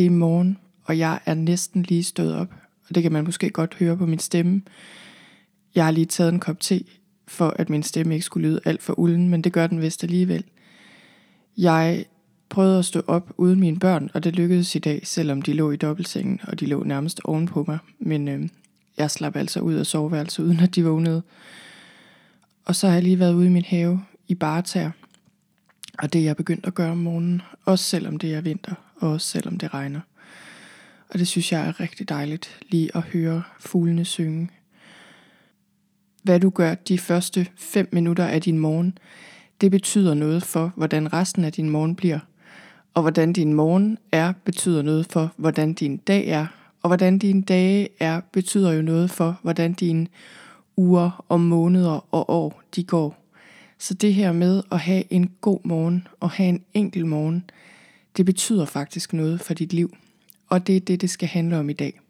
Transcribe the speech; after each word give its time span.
Det 0.00 0.06
er 0.06 0.10
morgen, 0.10 0.58
og 0.84 0.98
jeg 0.98 1.20
er 1.26 1.34
næsten 1.34 1.82
lige 1.82 2.04
stået 2.04 2.34
op. 2.34 2.54
Og 2.88 2.94
det 2.94 3.02
kan 3.02 3.12
man 3.12 3.24
måske 3.24 3.50
godt 3.50 3.74
høre 3.74 3.96
på 3.96 4.06
min 4.06 4.18
stemme. 4.18 4.62
Jeg 5.74 5.84
har 5.84 5.90
lige 5.90 6.06
taget 6.06 6.32
en 6.32 6.40
kop 6.40 6.60
te, 6.60 6.84
for 7.28 7.54
at 7.58 7.70
min 7.70 7.82
stemme 7.82 8.14
ikke 8.14 8.26
skulle 8.26 8.48
lyde 8.48 8.60
alt 8.64 8.82
for 8.82 8.98
ulden, 8.98 9.28
men 9.28 9.42
det 9.42 9.52
gør 9.52 9.66
den 9.66 9.80
vist 9.80 10.04
alligevel. 10.04 10.44
Jeg 11.56 12.04
prøvede 12.48 12.78
at 12.78 12.84
stå 12.84 13.02
op 13.06 13.32
uden 13.36 13.60
mine 13.60 13.78
børn, 13.78 14.10
og 14.14 14.24
det 14.24 14.36
lykkedes 14.36 14.74
i 14.74 14.78
dag, 14.78 15.00
selvom 15.04 15.42
de 15.42 15.52
lå 15.52 15.70
i 15.70 15.76
dobbeltsengen, 15.76 16.40
og 16.42 16.60
de 16.60 16.66
lå 16.66 16.82
nærmest 16.82 17.20
ovenpå 17.24 17.64
mig. 17.68 17.78
Men 17.98 18.28
øh, 18.28 18.48
jeg 18.98 19.10
slap 19.10 19.36
altså 19.36 19.60
ud 19.60 19.74
af 19.74 19.86
soveværelset, 19.86 20.44
uden 20.44 20.60
at 20.60 20.74
de 20.74 20.84
vågnede. 20.84 21.22
Og 22.64 22.76
så 22.76 22.86
har 22.86 22.94
jeg 22.94 23.02
lige 23.02 23.18
været 23.18 23.34
ude 23.34 23.46
i 23.46 23.50
min 23.50 23.64
have 23.64 24.00
i 24.28 24.34
baretær. 24.34 24.90
Og 26.02 26.12
det 26.12 26.20
er 26.20 26.24
jeg 26.24 26.36
begyndt 26.36 26.66
at 26.66 26.74
gøre 26.74 26.90
om 26.90 26.98
morgenen, 26.98 27.42
også 27.64 27.84
selvom 27.84 28.16
det 28.16 28.34
er 28.34 28.40
vinter, 28.40 28.74
og 28.96 29.10
også 29.10 29.26
selvom 29.26 29.58
det 29.58 29.74
regner. 29.74 30.00
Og 31.08 31.18
det 31.18 31.28
synes 31.28 31.52
jeg 31.52 31.68
er 31.68 31.80
rigtig 31.80 32.08
dejligt, 32.08 32.60
lige 32.68 32.96
at 32.96 33.02
høre 33.02 33.42
fuglene 33.58 34.04
synge. 34.04 34.48
Hvad 36.22 36.40
du 36.40 36.50
gør 36.50 36.74
de 36.74 36.98
første 36.98 37.46
5 37.56 37.88
minutter 37.92 38.26
af 38.26 38.42
din 38.42 38.58
morgen, 38.58 38.98
det 39.60 39.70
betyder 39.70 40.14
noget 40.14 40.42
for, 40.42 40.72
hvordan 40.76 41.12
resten 41.12 41.44
af 41.44 41.52
din 41.52 41.70
morgen 41.70 41.96
bliver. 41.96 42.18
Og 42.94 43.02
hvordan 43.02 43.32
din 43.32 43.54
morgen 43.54 43.98
er, 44.12 44.32
betyder 44.44 44.82
noget 44.82 45.06
for, 45.06 45.32
hvordan 45.36 45.72
din 45.72 45.96
dag 45.96 46.28
er. 46.28 46.46
Og 46.82 46.88
hvordan 46.88 47.18
dine 47.18 47.42
dage 47.42 47.88
er, 48.00 48.20
betyder 48.32 48.72
jo 48.72 48.82
noget 48.82 49.10
for, 49.10 49.40
hvordan 49.42 49.72
dine 49.72 50.06
uger 50.76 51.24
og 51.28 51.40
måneder 51.40 52.14
og 52.14 52.30
år 52.30 52.62
de 52.76 52.84
går. 52.84 53.19
Så 53.80 53.94
det 53.94 54.14
her 54.14 54.32
med 54.32 54.62
at 54.72 54.80
have 54.80 55.04
en 55.10 55.30
god 55.40 55.60
morgen 55.64 56.08
og 56.20 56.30
have 56.30 56.48
en 56.48 56.62
enkel 56.74 57.06
morgen, 57.06 57.50
det 58.16 58.26
betyder 58.26 58.64
faktisk 58.64 59.12
noget 59.12 59.40
for 59.40 59.54
dit 59.54 59.72
liv. 59.72 59.96
Og 60.48 60.66
det 60.66 60.76
er 60.76 60.80
det, 60.80 61.00
det 61.00 61.10
skal 61.10 61.28
handle 61.28 61.58
om 61.58 61.70
i 61.70 61.72
dag. 61.72 62.00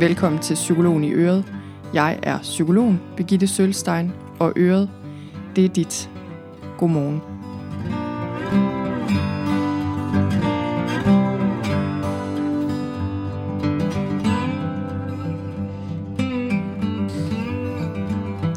Velkommen 0.00 0.42
til 0.42 0.54
Psykologen 0.54 1.04
i 1.04 1.12
Øret. 1.12 1.44
Jeg 1.94 2.18
er 2.22 2.38
psykologen 2.38 3.00
Birgitte 3.16 3.46
Sølstein, 3.46 4.12
og 4.40 4.52
Øret, 4.56 4.90
det 5.56 5.64
er 5.64 5.68
dit. 5.68 6.10
Godmorgen. 6.78 7.31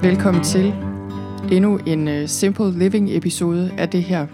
Velkommen 0.05 0.43
til 0.43 0.73
endnu 1.51 1.77
en 1.77 2.07
uh, 2.07 2.25
Simple 2.25 2.79
Living 2.79 3.17
episode 3.17 3.71
af 3.77 3.89
det 3.89 4.03
her. 4.03 4.27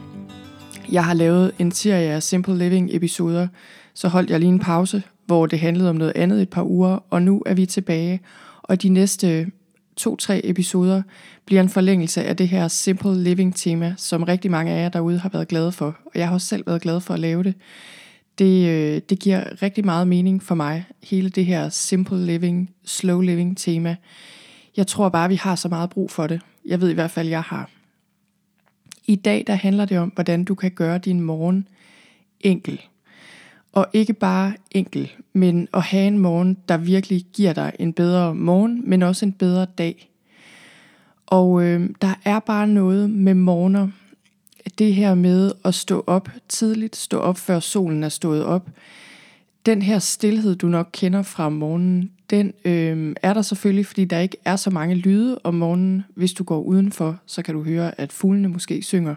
Jeg 0.91 1.05
har 1.05 1.13
lavet 1.13 1.51
en 1.59 1.71
serie 1.71 2.11
af 2.11 2.23
Simple 2.23 2.57
Living 2.57 2.89
episoder, 2.95 3.47
så 3.93 4.07
holdt 4.07 4.29
jeg 4.29 4.39
lige 4.39 4.49
en 4.49 4.59
pause, 4.59 5.03
hvor 5.25 5.45
det 5.45 5.59
handlede 5.59 5.89
om 5.89 5.95
noget 5.95 6.13
andet 6.15 6.41
et 6.41 6.49
par 6.49 6.63
uger, 6.63 6.99
og 7.09 7.21
nu 7.21 7.43
er 7.45 7.53
vi 7.53 7.65
tilbage. 7.65 8.19
Og 8.61 8.81
de 8.81 8.89
næste 8.89 9.51
to-tre 9.97 10.41
episoder 10.43 11.01
bliver 11.45 11.61
en 11.61 11.69
forlængelse 11.69 12.23
af 12.23 12.37
det 12.37 12.47
her 12.47 12.67
Simple 12.67 13.23
Living 13.23 13.55
tema, 13.55 13.93
som 13.97 14.23
rigtig 14.23 14.51
mange 14.51 14.71
af 14.71 14.83
jer 14.83 14.89
derude 14.89 15.19
har 15.19 15.29
været 15.29 15.47
glade 15.47 15.71
for. 15.71 15.97
Og 16.05 16.11
jeg 16.15 16.27
har 16.27 16.33
også 16.33 16.47
selv 16.47 16.67
været 16.67 16.81
glad 16.81 17.01
for 17.01 17.13
at 17.13 17.19
lave 17.19 17.43
det. 17.43 17.53
Det, 18.37 18.69
øh, 18.69 19.01
det 19.09 19.19
giver 19.19 19.61
rigtig 19.61 19.85
meget 19.85 20.07
mening 20.07 20.43
for 20.43 20.55
mig, 20.55 20.85
hele 21.03 21.29
det 21.29 21.45
her 21.45 21.69
Simple 21.69 22.25
Living, 22.25 22.69
Slow 22.85 23.21
Living 23.21 23.57
tema. 23.57 23.95
Jeg 24.77 24.87
tror 24.87 25.09
bare, 25.09 25.29
vi 25.29 25.35
har 25.35 25.55
så 25.55 25.69
meget 25.69 25.89
brug 25.89 26.11
for 26.11 26.27
det. 26.27 26.41
Jeg 26.65 26.81
ved 26.81 26.89
i 26.89 26.93
hvert 26.93 27.11
fald, 27.11 27.27
jeg 27.27 27.41
har. 27.41 27.69
I 29.05 29.15
dag 29.15 29.43
der 29.47 29.53
handler 29.53 29.85
det 29.85 29.99
om, 29.99 30.09
hvordan 30.09 30.43
du 30.43 30.55
kan 30.55 30.71
gøre 30.71 30.97
din 30.97 31.21
morgen 31.21 31.67
enkel. 32.39 32.81
Og 33.73 33.87
ikke 33.93 34.13
bare 34.13 34.53
enkel, 34.71 35.11
men 35.33 35.67
at 35.73 35.81
have 35.81 36.07
en 36.07 36.17
morgen, 36.17 36.57
der 36.69 36.77
virkelig 36.77 37.25
giver 37.33 37.53
dig 37.53 37.71
en 37.79 37.93
bedre 37.93 38.35
morgen, 38.35 38.89
men 38.89 39.01
også 39.01 39.25
en 39.25 39.33
bedre 39.33 39.65
dag. 39.65 40.09
Og 41.25 41.63
øh, 41.63 41.89
der 42.01 42.13
er 42.25 42.39
bare 42.39 42.67
noget 42.67 43.09
med 43.09 43.33
morgener, 43.33 43.87
det 44.77 44.93
her 44.93 45.15
med 45.15 45.51
at 45.65 45.75
stå 45.75 46.03
op 46.07 46.29
tidligt, 46.49 46.95
stå 46.95 47.19
op 47.19 47.37
før 47.37 47.59
solen 47.59 48.03
er 48.03 48.09
stået 48.09 48.45
op. 48.45 48.69
Den 49.65 49.81
her 49.81 49.99
stillhed, 49.99 50.55
du 50.55 50.67
nok 50.67 50.89
kender 50.91 51.21
fra 51.21 51.49
morgenen, 51.49 52.11
den 52.31 52.53
øh, 52.65 53.15
er 53.21 53.33
der 53.33 53.41
selvfølgelig, 53.41 53.85
fordi 53.85 54.05
der 54.05 54.19
ikke 54.19 54.37
er 54.45 54.55
så 54.55 54.69
mange 54.69 54.95
lyde 54.95 55.39
om 55.43 55.53
morgenen. 55.53 56.03
Hvis 56.15 56.33
du 56.33 56.43
går 56.43 56.61
udenfor, 56.61 57.19
så 57.25 57.41
kan 57.41 57.53
du 57.53 57.63
høre, 57.63 58.01
at 58.01 58.11
fuglene 58.11 58.47
måske 58.47 58.81
synger. 58.81 59.15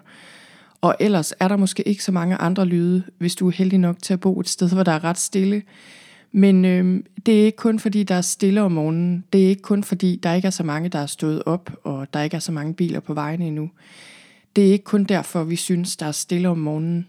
Og 0.81 0.97
ellers 1.01 1.33
er 1.41 1.49
der 1.49 1.57
måske 1.57 1.89
ikke 1.89 2.05
så 2.05 2.13
mange 2.13 2.37
andre 2.37 2.67
lyde, 2.67 3.03
hvis 3.19 3.35
du 3.35 3.47
er 3.49 3.53
heldig 3.53 3.79
nok 3.79 3.97
til 4.03 4.13
at 4.13 4.21
bo 4.21 4.41
et 4.41 4.49
sted, 4.49 4.73
hvor 4.73 4.83
der 4.83 4.93
er 4.93 5.05
ret 5.05 5.19
stille. 5.19 5.63
Men 6.33 6.65
øh, 6.65 7.03
det 7.27 7.41
er 7.41 7.45
ikke 7.45 7.57
kun 7.57 7.79
fordi, 7.79 8.03
der 8.03 8.15
er 8.15 8.21
stille 8.21 8.63
om 8.63 8.73
morgenen. 8.73 9.25
Det 9.33 9.45
er 9.45 9.49
ikke 9.49 9.63
kun 9.63 9.85
fordi, 9.85 10.21
der 10.23 10.33
ikke 10.33 10.47
er 10.47 10.51
så 10.51 10.63
mange, 10.63 10.89
der 10.89 10.99
er 10.99 11.07
stået 11.07 11.43
op, 11.47 11.71
og 11.85 12.07
der 12.15 12.23
ikke 12.23 12.35
er 12.37 12.41
så 12.41 12.53
mange 12.53 12.75
biler 12.75 13.01
på 13.01 13.15
vejene 13.15 13.47
endnu. 13.47 13.71
Det 14.57 14.69
er 14.69 14.73
ikke 14.73 14.85
kun 14.85 15.05
derfor, 15.05 15.45
vi 15.45 15.57
synes, 15.57 15.97
der 15.97 16.07
er 16.07 16.13
stille 16.13 16.49
om 16.49 16.59
morgenen. 16.59 17.09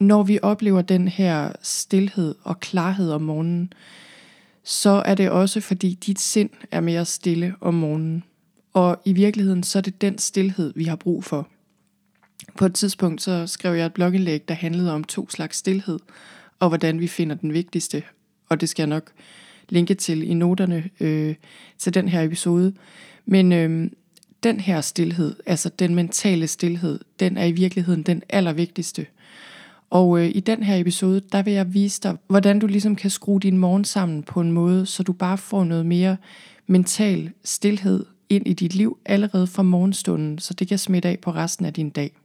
Når 0.00 0.22
vi 0.22 0.38
oplever 0.42 0.82
den 0.82 1.08
her 1.08 1.52
stillhed 1.62 2.34
og 2.42 2.60
klarhed 2.60 3.10
om 3.10 3.22
morgenen, 3.22 3.72
så 4.68 5.02
er 5.04 5.14
det 5.14 5.30
også 5.30 5.60
fordi 5.60 5.94
dit 5.94 6.20
sind 6.20 6.50
er 6.70 6.80
mere 6.80 7.04
stille 7.04 7.54
om 7.60 7.74
morgenen. 7.74 8.24
Og 8.72 9.02
i 9.04 9.12
virkeligheden 9.12 9.62
så 9.62 9.78
er 9.78 9.82
det 9.82 10.00
den 10.00 10.18
stillhed, 10.18 10.72
vi 10.76 10.84
har 10.84 10.96
brug 10.96 11.24
for. 11.24 11.48
På 12.56 12.66
et 12.66 12.74
tidspunkt 12.74 13.22
så 13.22 13.46
skrev 13.46 13.74
jeg 13.74 13.86
et 13.86 13.94
blogindlæg, 13.94 14.48
der 14.48 14.54
handlede 14.54 14.92
om 14.92 15.04
to 15.04 15.30
slags 15.30 15.56
stillhed, 15.56 15.98
og 16.58 16.68
hvordan 16.68 17.00
vi 17.00 17.06
finder 17.06 17.36
den 17.36 17.52
vigtigste. 17.52 18.02
Og 18.48 18.60
det 18.60 18.68
skal 18.68 18.82
jeg 18.82 18.88
nok 18.88 19.12
linke 19.68 19.94
til 19.94 20.30
i 20.30 20.34
noterne 20.34 20.90
øh, 21.00 21.34
til 21.78 21.94
den 21.94 22.08
her 22.08 22.22
episode. 22.22 22.74
Men 23.26 23.52
øh, 23.52 23.90
den 24.42 24.60
her 24.60 24.80
stillhed, 24.80 25.36
altså 25.46 25.68
den 25.78 25.94
mentale 25.94 26.46
stillhed, 26.46 26.98
den 27.20 27.36
er 27.36 27.44
i 27.44 27.52
virkeligheden 27.52 28.02
den 28.02 28.22
allervigtigste. 28.28 29.06
Og 29.90 30.20
øh, 30.20 30.30
i 30.34 30.40
den 30.40 30.62
her 30.62 30.76
episode, 30.76 31.20
der 31.32 31.42
vil 31.42 31.52
jeg 31.52 31.74
vise 31.74 32.02
dig, 32.02 32.16
hvordan 32.28 32.58
du 32.58 32.66
ligesom 32.66 32.96
kan 32.96 33.10
skrue 33.10 33.40
din 33.40 33.58
morgen 33.58 33.84
sammen 33.84 34.22
på 34.22 34.40
en 34.40 34.52
måde, 34.52 34.86
så 34.86 35.02
du 35.02 35.12
bare 35.12 35.38
får 35.38 35.64
noget 35.64 35.86
mere 35.86 36.16
mental 36.66 37.30
stillhed 37.44 38.04
ind 38.28 38.46
i 38.46 38.52
dit 38.52 38.74
liv 38.74 38.98
allerede 39.06 39.46
fra 39.46 39.62
morgenstunden, 39.62 40.38
så 40.38 40.54
det 40.54 40.68
kan 40.68 40.78
smitte 40.78 41.08
af 41.08 41.18
på 41.22 41.30
resten 41.30 41.66
af 41.66 41.72
din 41.72 41.90
dag. 41.90 42.16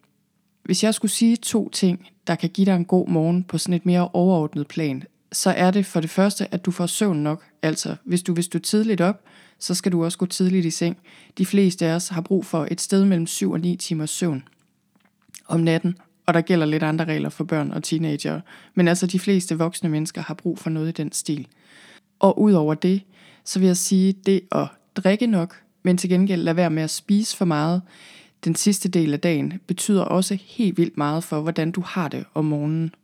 Hvis 0.64 0.84
jeg 0.84 0.94
skulle 0.94 1.12
sige 1.12 1.36
to 1.36 1.70
ting, 1.70 2.10
der 2.28 2.36
kan 2.36 2.50
give 2.50 2.66
dig 2.66 2.76
en 2.76 2.86
god 2.86 3.08
morgen 3.08 3.44
på 3.44 3.58
sådan 3.58 3.74
et 3.74 3.86
mere 3.86 4.10
overordnet 4.14 4.68
plan, 4.68 5.04
så 5.32 5.50
er 5.50 5.72
det 5.72 5.86
for 5.86 6.00
det 6.00 6.10
første, 6.10 6.54
at 6.54 6.66
du 6.66 6.72
får 6.72 6.86
søvn 6.86 7.24
nok. 7.24 7.44
Altså, 7.62 7.96
hvis 8.04 8.24
du 8.24 8.34
vil 8.34 8.44
stå 8.44 8.60
tidligt 8.60 9.02
op, 9.02 9.24
så 9.60 9.74
skal 9.74 9.92
du 9.92 10.04
også 10.04 10.18
gå 10.18 10.26
tidligt 10.26 10.66
i 10.66 10.70
seng. 10.70 10.98
De 11.38 11.46
fleste 11.46 11.86
af 11.86 11.96
os 11.96 12.08
har 12.08 12.22
brug 12.22 12.46
for 12.46 12.68
et 12.72 12.82
sted 12.82 13.06
mellem 13.06 13.28
7 13.28 13.52
og 13.52 13.60
9 13.60 13.76
timers 13.76 14.10
søvn 14.10 14.44
om 15.48 15.60
natten, 15.60 15.98
og 16.26 16.34
der 16.34 16.42
gælder 16.42 16.66
lidt 16.66 16.84
andre 16.84 17.06
regler 17.06 17.30
for 17.30 17.44
børn 17.44 17.72
og 17.72 17.84
teenager. 17.84 18.42
Men 18.76 18.88
altså, 18.88 19.08
de 19.08 19.20
fleste 19.20 19.58
voksne 19.58 19.90
mennesker 19.90 20.22
har 20.22 20.34
brug 20.34 20.60
for 20.60 20.70
noget 20.70 20.90
i 20.90 20.92
den 20.92 21.12
stil. 21.12 21.48
Og 22.20 22.42
udover 22.42 22.74
det, 22.74 23.02
så 23.46 23.60
vil 23.60 23.66
jeg 23.66 23.78
sige, 23.78 24.14
det 24.26 24.42
at 24.52 24.68
drikke 24.96 25.28
nok, 25.28 25.56
men 25.84 25.98
til 25.98 26.10
gengæld 26.10 26.42
lade 26.42 26.56
være 26.56 26.70
med 26.70 26.84
at 26.84 26.90
spise 26.90 27.38
for 27.38 27.46
meget, 27.46 27.82
den 28.44 28.56
sidste 28.56 28.90
del 28.90 29.14
af 29.14 29.20
dagen, 29.20 29.54
betyder 29.68 30.02
også 30.02 30.38
helt 30.46 30.78
vildt 30.78 30.98
meget 30.98 31.24
for, 31.24 31.42
hvordan 31.42 31.72
du 31.72 31.82
har 31.82 32.08
det 32.08 32.26
om 32.34 32.46
morgenen. 32.46 32.96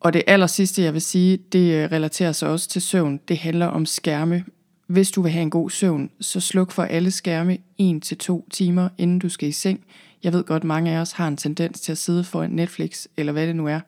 Og 0.00 0.12
det 0.12 0.22
aller 0.26 0.46
sidste, 0.46 0.82
jeg 0.82 0.92
vil 0.92 1.02
sige, 1.02 1.36
det 1.36 1.74
øh, 1.74 1.92
relaterer 1.92 2.32
sig 2.32 2.48
også 2.48 2.68
til 2.68 2.82
søvn. 2.82 3.20
Det 3.28 3.38
handler 3.38 3.66
om 3.66 3.86
skærme. 3.86 4.44
Hvis 4.86 5.10
du 5.10 5.22
vil 5.22 5.32
have 5.32 5.42
en 5.42 5.50
god 5.50 5.70
søvn, 5.70 6.10
så 6.20 6.40
sluk 6.40 6.70
for 6.70 6.82
alle 6.82 7.10
skærme 7.10 7.58
1-2 7.82 8.48
timer, 8.50 8.88
inden 8.98 9.18
du 9.18 9.28
skal 9.28 9.48
i 9.48 9.52
seng. 9.52 9.80
Jeg 10.22 10.32
ved 10.32 10.44
godt, 10.44 10.64
mange 10.64 10.90
af 10.90 11.00
os 11.00 11.12
har 11.12 11.28
en 11.28 11.36
tendens 11.36 11.80
til 11.80 11.92
at 11.92 11.98
sidde 11.98 12.24
foran 12.24 12.50
Netflix, 12.50 13.06
eller 13.16 13.32
hvad 13.32 13.46
det 13.46 13.56
nu 13.56 13.66
er, 13.66 13.80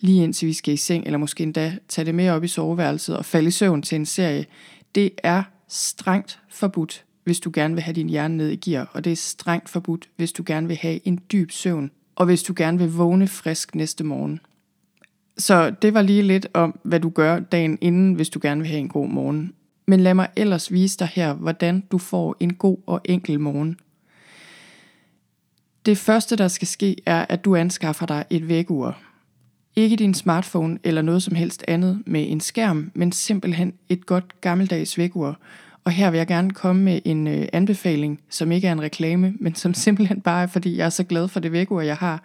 lige 0.00 0.24
indtil 0.24 0.48
vi 0.48 0.52
skal 0.52 0.74
i 0.74 0.76
seng, 0.76 1.04
eller 1.04 1.18
måske 1.18 1.42
endda 1.42 1.78
tage 1.88 2.04
det 2.04 2.14
med 2.14 2.30
op 2.30 2.44
i 2.44 2.48
soveværelset 2.48 3.16
og 3.16 3.24
falde 3.24 3.48
i 3.48 3.50
søvn 3.50 3.82
til 3.82 3.96
en 3.96 4.06
serie. 4.06 4.46
Det 4.94 5.10
er 5.22 5.42
strengt 5.68 6.40
forbudt 6.48 7.04
hvis 7.24 7.40
du 7.40 7.50
gerne 7.54 7.74
vil 7.74 7.82
have 7.82 7.94
din 7.94 8.08
hjerne 8.08 8.36
ned 8.36 8.50
i 8.50 8.56
gear, 8.56 8.90
og 8.92 9.04
det 9.04 9.12
er 9.12 9.16
strengt 9.16 9.68
forbudt, 9.68 10.08
hvis 10.16 10.32
du 10.32 10.42
gerne 10.46 10.66
vil 10.66 10.76
have 10.76 11.00
en 11.04 11.20
dyb 11.32 11.50
søvn, 11.50 11.90
og 12.16 12.26
hvis 12.26 12.42
du 12.42 12.54
gerne 12.56 12.78
vil 12.78 12.92
vågne 12.92 13.28
frisk 13.28 13.74
næste 13.74 14.04
morgen. 14.04 14.40
Så 15.38 15.70
det 15.70 15.94
var 15.94 16.02
lige 16.02 16.22
lidt 16.22 16.46
om, 16.54 16.78
hvad 16.82 17.00
du 17.00 17.08
gør 17.08 17.40
dagen 17.40 17.78
inden, 17.80 18.14
hvis 18.14 18.28
du 18.28 18.38
gerne 18.42 18.60
vil 18.60 18.70
have 18.70 18.80
en 18.80 18.88
god 18.88 19.08
morgen. 19.08 19.52
Men 19.86 20.00
lad 20.00 20.14
mig 20.14 20.28
ellers 20.36 20.72
vise 20.72 20.98
dig 20.98 21.08
her, 21.14 21.34
hvordan 21.34 21.80
du 21.80 21.98
får 21.98 22.36
en 22.40 22.54
god 22.54 22.76
og 22.86 23.00
enkel 23.04 23.40
morgen. 23.40 23.78
Det 25.86 25.98
første, 25.98 26.36
der 26.36 26.48
skal 26.48 26.68
ske, 26.68 26.96
er, 27.06 27.26
at 27.28 27.44
du 27.44 27.56
anskaffer 27.56 28.06
dig 28.06 28.24
et 28.30 28.48
vækkeur. 28.48 28.98
Ikke 29.76 29.96
din 29.96 30.14
smartphone 30.14 30.78
eller 30.84 31.02
noget 31.02 31.22
som 31.22 31.34
helst 31.34 31.64
andet 31.68 32.02
med 32.06 32.30
en 32.30 32.40
skærm, 32.40 32.90
men 32.94 33.12
simpelthen 33.12 33.72
et 33.88 34.06
godt 34.06 34.40
gammeldags 34.40 34.98
vækkeur. 34.98 35.38
Og 35.84 35.92
her 35.92 36.10
vil 36.10 36.18
jeg 36.18 36.26
gerne 36.26 36.50
komme 36.50 36.82
med 36.82 37.00
en 37.04 37.26
øh, 37.26 37.46
anbefaling, 37.52 38.20
som 38.30 38.52
ikke 38.52 38.68
er 38.68 38.72
en 38.72 38.82
reklame, 38.82 39.34
men 39.40 39.54
som 39.54 39.74
simpelthen 39.74 40.20
bare 40.20 40.42
er, 40.42 40.46
fordi 40.46 40.76
jeg 40.76 40.86
er 40.86 40.90
så 40.90 41.04
glad 41.04 41.28
for 41.28 41.40
det 41.40 41.52
vækkeur, 41.52 41.80
jeg 41.80 41.96
har. 41.96 42.22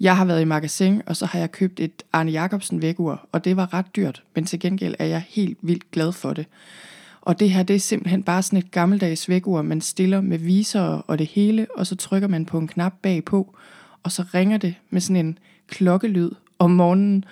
Jeg 0.00 0.16
har 0.16 0.24
været 0.24 0.40
i 0.40 0.44
magasin, 0.44 1.02
og 1.06 1.16
så 1.16 1.26
har 1.26 1.38
jeg 1.38 1.52
købt 1.52 1.80
et 1.80 2.02
Arne 2.12 2.30
Jacobsen 2.30 2.82
vækkeur, 2.82 3.28
og 3.32 3.44
det 3.44 3.56
var 3.56 3.74
ret 3.74 3.96
dyrt, 3.96 4.22
men 4.34 4.46
til 4.46 4.60
gengæld 4.60 4.94
er 4.98 5.04
jeg 5.04 5.24
helt 5.28 5.58
vildt 5.62 5.90
glad 5.90 6.12
for 6.12 6.32
det. 6.32 6.46
Og 7.30 7.40
det 7.40 7.50
her, 7.50 7.62
det 7.62 7.76
er 7.76 7.80
simpelthen 7.80 8.22
bare 8.22 8.42
sådan 8.42 8.58
et 8.58 8.70
gammeldags 8.70 9.28
vækkeur, 9.28 9.62
man 9.62 9.80
stiller 9.80 10.20
med 10.20 10.38
viser 10.38 10.80
og 10.80 11.18
det 11.18 11.26
hele, 11.26 11.66
og 11.76 11.86
så 11.86 11.96
trykker 11.96 12.28
man 12.28 12.46
på 12.46 12.58
en 12.58 12.68
knap 12.68 12.94
bagpå, 13.02 13.56
og 14.02 14.12
så 14.12 14.24
ringer 14.34 14.58
det 14.58 14.74
med 14.90 15.00
sådan 15.00 15.26
en 15.26 15.38
klokkelyd 15.66 16.30
om 16.58 16.70
morgenen. 16.70 17.24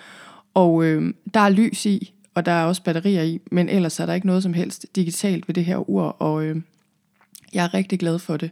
Og 0.54 0.84
øh, 0.84 1.14
der 1.34 1.40
er 1.40 1.48
lys 1.48 1.86
i, 1.86 2.12
og 2.34 2.46
der 2.46 2.52
er 2.52 2.64
også 2.64 2.82
batterier 2.82 3.22
i, 3.22 3.40
men 3.50 3.68
ellers 3.68 4.00
er 4.00 4.06
der 4.06 4.14
ikke 4.14 4.26
noget 4.26 4.42
som 4.42 4.54
helst 4.54 4.86
digitalt 4.96 5.48
ved 5.48 5.54
det 5.54 5.64
her 5.64 5.90
ur, 5.90 6.02
og 6.02 6.44
øh, 6.44 6.56
jeg 7.52 7.64
er 7.64 7.74
rigtig 7.74 7.98
glad 7.98 8.18
for 8.18 8.36
det. 8.36 8.50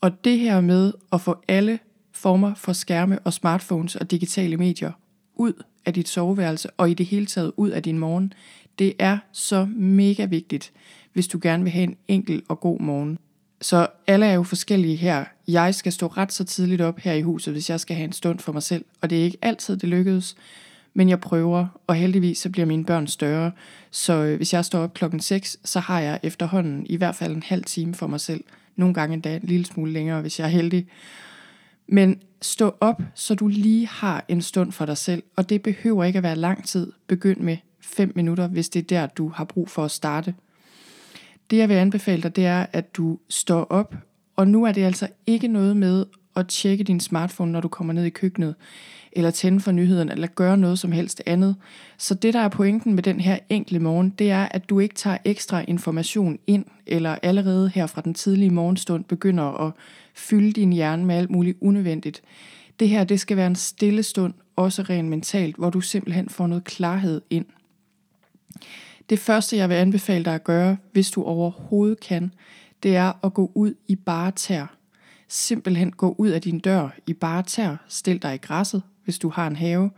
Og 0.00 0.24
det 0.24 0.38
her 0.38 0.60
med 0.60 0.92
at 1.12 1.20
få 1.20 1.36
alle 1.48 1.78
former 2.12 2.54
for 2.54 2.72
skærme 2.72 3.18
og 3.18 3.32
smartphones 3.32 3.96
og 3.96 4.10
digitale 4.10 4.56
medier 4.56 4.92
ud 5.34 5.62
af 5.86 5.94
dit 5.94 6.08
soveværelse 6.08 6.70
og 6.70 6.90
i 6.90 6.94
det 6.94 7.06
hele 7.06 7.26
taget 7.26 7.52
ud 7.56 7.70
af 7.70 7.82
din 7.82 7.98
morgen, 7.98 8.32
det 8.80 8.94
er 8.98 9.18
så 9.32 9.68
mega 9.76 10.24
vigtigt, 10.24 10.72
hvis 11.12 11.28
du 11.28 11.38
gerne 11.42 11.62
vil 11.62 11.72
have 11.72 11.84
en 11.84 11.96
enkel 12.08 12.42
og 12.48 12.60
god 12.60 12.80
morgen. 12.80 13.18
Så 13.60 13.86
alle 14.06 14.26
er 14.26 14.34
jo 14.34 14.42
forskellige 14.42 14.96
her. 14.96 15.24
Jeg 15.48 15.74
skal 15.74 15.92
stå 15.92 16.06
ret 16.06 16.32
så 16.32 16.44
tidligt 16.44 16.80
op 16.80 16.98
her 16.98 17.12
i 17.12 17.22
huset, 17.22 17.54
hvis 17.54 17.70
jeg 17.70 17.80
skal 17.80 17.96
have 17.96 18.04
en 18.04 18.12
stund 18.12 18.38
for 18.38 18.52
mig 18.52 18.62
selv, 18.62 18.84
og 19.00 19.10
det 19.10 19.20
er 19.20 19.24
ikke 19.24 19.38
altid, 19.42 19.76
det 19.76 19.88
lykkedes. 19.88 20.36
Men 20.94 21.08
jeg 21.08 21.20
prøver, 21.20 21.66
og 21.86 21.94
heldigvis 21.94 22.38
så 22.38 22.50
bliver 22.50 22.66
mine 22.66 22.84
børn 22.84 23.06
større. 23.06 23.52
Så 23.90 24.12
øh, 24.12 24.36
hvis 24.36 24.52
jeg 24.52 24.64
står 24.64 24.78
op 24.78 24.94
klokken 24.94 25.20
6, 25.20 25.58
så 25.64 25.80
har 25.80 26.00
jeg 26.00 26.20
efterhånden 26.22 26.86
i 26.86 26.96
hvert 26.96 27.14
fald 27.14 27.34
en 27.34 27.42
halv 27.42 27.64
time 27.64 27.94
for 27.94 28.06
mig 28.06 28.20
selv. 28.20 28.44
Nogle 28.76 28.94
gange 28.94 29.14
endda 29.14 29.36
en 29.36 29.42
lille 29.44 29.66
smule 29.66 29.92
længere, 29.92 30.20
hvis 30.20 30.38
jeg 30.38 30.44
er 30.44 30.50
heldig. 30.50 30.86
Men 31.88 32.22
stå 32.42 32.74
op, 32.80 33.02
så 33.14 33.34
du 33.34 33.46
lige 33.46 33.86
har 33.86 34.24
en 34.28 34.42
stund 34.42 34.72
for 34.72 34.86
dig 34.86 34.96
selv, 34.96 35.22
og 35.36 35.48
det 35.48 35.62
behøver 35.62 36.04
ikke 36.04 36.16
at 36.16 36.22
være 36.22 36.36
lang 36.36 36.64
tid. 36.64 36.92
Begynd 37.06 37.40
med 37.40 37.56
5 37.80 38.12
minutter, 38.14 38.48
hvis 38.48 38.68
det 38.68 38.80
er 38.80 38.86
der, 38.86 39.06
du 39.06 39.28
har 39.28 39.44
brug 39.44 39.68
for 39.68 39.84
at 39.84 39.90
starte. 39.90 40.34
Det 41.50 41.56
jeg 41.56 41.68
vil 41.68 41.74
anbefale 41.74 42.22
dig, 42.22 42.36
det 42.36 42.46
er, 42.46 42.66
at 42.72 42.96
du 42.96 43.18
står 43.28 43.64
op, 43.64 43.94
og 44.36 44.48
nu 44.48 44.64
er 44.64 44.72
det 44.72 44.84
altså 44.84 45.08
ikke 45.26 45.48
noget 45.48 45.76
med 45.76 46.06
at 46.36 46.48
tjekke 46.48 46.84
din 46.84 47.00
smartphone, 47.00 47.52
når 47.52 47.60
du 47.60 47.68
kommer 47.68 47.92
ned 47.92 48.04
i 48.04 48.10
køkkenet, 48.10 48.54
eller 49.12 49.30
tænde 49.30 49.60
for 49.60 49.72
nyhederne, 49.72 50.12
eller 50.12 50.26
gøre 50.26 50.56
noget 50.56 50.78
som 50.78 50.92
helst 50.92 51.22
andet. 51.26 51.56
Så 51.98 52.14
det, 52.14 52.34
der 52.34 52.40
er 52.40 52.48
pointen 52.48 52.94
med 52.94 53.02
den 53.02 53.20
her 53.20 53.38
enkle 53.48 53.78
morgen, 53.78 54.10
det 54.10 54.30
er, 54.30 54.48
at 54.50 54.70
du 54.70 54.80
ikke 54.80 54.94
tager 54.94 55.18
ekstra 55.24 55.64
information 55.68 56.38
ind, 56.46 56.64
eller 56.86 57.16
allerede 57.22 57.68
her 57.74 57.86
fra 57.86 58.00
den 58.00 58.14
tidlige 58.14 58.50
morgenstund 58.50 59.04
begynder 59.04 59.66
at 59.66 59.72
fylde 60.14 60.52
din 60.52 60.72
hjerne 60.72 61.04
med 61.04 61.14
alt 61.14 61.30
muligt 61.30 61.58
unødvendigt. 61.60 62.22
Det 62.80 62.88
her, 62.88 63.04
det 63.04 63.20
skal 63.20 63.36
være 63.36 63.46
en 63.46 63.56
stille 63.56 64.02
stund, 64.02 64.34
også 64.56 64.82
rent 64.82 65.08
mentalt, 65.08 65.56
hvor 65.56 65.70
du 65.70 65.80
simpelthen 65.80 66.28
får 66.28 66.46
noget 66.46 66.64
klarhed 66.64 67.20
ind. 67.30 67.46
Det 69.10 69.18
første, 69.18 69.56
jeg 69.56 69.68
vil 69.68 69.74
anbefale 69.74 70.24
dig 70.24 70.34
at 70.34 70.44
gøre, 70.44 70.76
hvis 70.92 71.10
du 71.10 71.22
overhovedet 71.22 72.00
kan, 72.00 72.34
det 72.82 72.96
er 72.96 73.24
at 73.24 73.34
gå 73.34 73.52
ud 73.54 73.74
i 73.88 73.96
bare 73.96 74.30
tær. 74.30 74.76
Simpelthen 75.28 75.92
gå 75.92 76.14
ud 76.18 76.28
af 76.28 76.42
din 76.42 76.58
dør 76.58 76.88
i 77.06 77.12
bare 77.12 77.42
tær, 77.42 77.76
stil 77.88 78.22
dig 78.22 78.34
i 78.34 78.38
græsset, 78.38 78.82
hvis 79.04 79.18
du 79.18 79.28
har 79.28 79.46
en 79.46 79.56
have, 79.56 79.90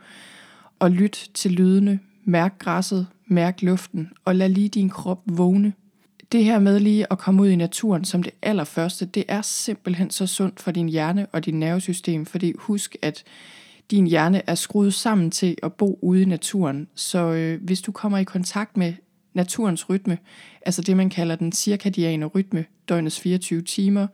og 0.78 0.90
lyt 0.90 1.30
til 1.34 1.50
lydene, 1.50 2.00
mærk 2.24 2.58
græsset, 2.58 3.06
mærk 3.26 3.62
luften, 3.62 4.10
og 4.24 4.34
lad 4.34 4.48
lige 4.48 4.68
din 4.68 4.88
krop 4.88 5.20
vågne. 5.26 5.72
Det 6.32 6.44
her 6.44 6.58
med 6.58 6.80
lige 6.80 7.06
at 7.12 7.18
komme 7.18 7.42
ud 7.42 7.48
i 7.48 7.56
naturen 7.56 8.04
som 8.04 8.22
det 8.22 8.32
allerførste, 8.42 9.06
det 9.06 9.24
er 9.28 9.42
simpelthen 9.42 10.10
så 10.10 10.26
sundt 10.26 10.60
for 10.60 10.70
din 10.70 10.88
hjerne 10.88 11.26
og 11.32 11.44
din 11.44 11.60
nervesystem, 11.60 12.26
fordi 12.26 12.52
husk, 12.58 12.96
at 13.02 13.24
din 13.90 14.06
hjerne 14.06 14.42
er 14.46 14.54
skruet 14.54 14.94
sammen 14.94 15.30
til 15.30 15.56
at 15.62 15.72
bo 15.72 15.98
ude 16.02 16.22
i 16.22 16.24
naturen. 16.24 16.88
Så 16.94 17.18
øh, 17.18 17.62
hvis 17.62 17.82
du 17.82 17.92
kommer 17.92 18.18
i 18.18 18.24
kontakt 18.24 18.76
med 18.76 18.94
naturens 19.34 19.88
rytme, 19.88 20.18
altså 20.66 20.82
det 20.82 20.96
man 20.96 21.10
kalder 21.10 21.36
den 21.36 21.52
cirkadiane 21.52 22.26
rytme, 22.26 22.64
døgnets 22.88 23.20
24 23.20 23.62
timer, 23.62 24.06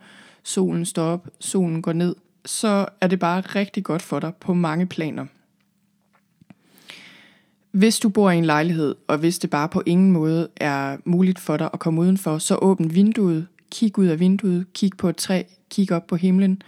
solen 0.43 0.85
står 0.85 1.05
op, 1.05 1.29
solen 1.41 1.83
går 1.83 1.93
ned, 1.93 2.17
så 2.45 2.87
er 3.01 3.07
det 3.07 3.19
bare 3.19 3.41
rigtig 3.41 3.85
godt 3.85 4.03
for 4.03 4.21
dig 4.21 4.35
på 4.41 4.55
mange 4.55 4.87
planer. 4.87 5.27
Hvis 7.71 7.99
du 7.99 8.09
bor 8.09 8.31
i 8.31 8.39
en 8.39 8.45
lejlighed, 8.45 8.95
og 9.09 9.19
hvis 9.19 9.39
det 9.39 9.51
bare 9.51 9.69
på 9.69 9.83
ingen 9.87 10.13
måde 10.13 10.49
er 10.57 10.97
muligt 11.05 11.39
for 11.39 11.57
dig 11.57 11.71
at 11.73 11.81
komme 11.81 12.01
udenfor, 12.01 12.39
så 12.39 12.57
åbn 12.57 12.95
vinduet, 12.95 13.47
kig 13.71 13.99
ud 13.99 14.07
af 14.07 14.21
vinduet, 14.21 14.73
kig 14.73 14.93
på 14.99 15.09
et 15.09 15.17
træ, 15.17 15.43
kig 15.71 15.93
op 15.93 16.07
på 16.07 16.17
himlen, 16.17 16.63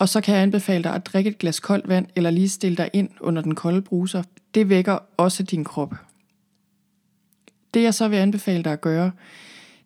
og 0.00 0.08
så 0.08 0.20
kan 0.20 0.34
jeg 0.34 0.42
anbefale 0.42 0.84
dig 0.84 0.94
at 0.94 1.06
drikke 1.06 1.30
et 1.30 1.38
glas 1.38 1.60
koldt 1.60 1.88
vand, 1.88 2.06
eller 2.16 2.30
lige 2.30 2.48
stille 2.48 2.76
dig 2.76 2.90
ind 2.92 3.10
under 3.20 3.42
den 3.42 3.54
kolde 3.54 3.82
bruser. 3.82 4.22
Det 4.54 4.68
vækker 4.68 4.98
også 5.16 5.42
din 5.42 5.64
krop. 5.64 5.94
Det 7.74 7.82
jeg 7.82 7.94
så 7.94 8.08
vil 8.08 8.16
anbefale 8.16 8.64
dig 8.64 8.72
at 8.72 8.80
gøre, 8.80 9.12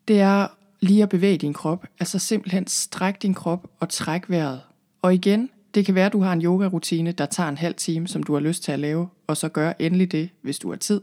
det 0.09 0.21
er 0.21 0.47
lige 0.81 1.03
at 1.03 1.09
bevæge 1.09 1.39
din 1.39 1.53
krop. 1.53 1.87
Altså 2.01 2.19
simpelthen 2.19 2.67
stræk 2.67 3.23
din 3.23 3.35
krop 3.35 3.67
og 3.81 3.89
træk 3.89 4.31
vejret. 4.31 4.61
Og 5.03 5.15
igen, 5.15 5.51
det 5.75 5.87
kan 5.87 5.95
være, 5.95 6.07
at 6.07 6.13
du 6.13 6.21
har 6.21 6.33
en 6.33 6.43
yogarutine, 6.43 7.13
der 7.13 7.27
tager 7.27 7.49
en 7.49 7.59
halv 7.59 7.75
time, 7.75 8.09
som 8.09 8.23
du 8.23 8.33
har 8.33 8.41
lyst 8.41 8.63
til 8.63 8.73
at 8.73 8.81
lave, 8.81 9.09
og 9.27 9.37
så 9.37 9.49
gør 9.49 9.73
endelig 9.79 10.13
det, 10.13 10.29
hvis 10.43 10.59
du 10.59 10.71
har 10.71 10.77
tid, 10.77 11.01